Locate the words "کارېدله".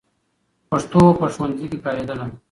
1.85-2.25